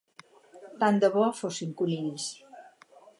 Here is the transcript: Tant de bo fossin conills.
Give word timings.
Tant 0.83 0.97
de 1.03 1.11
bo 1.17 1.27
fossin 1.41 1.77
conills. 1.83 2.27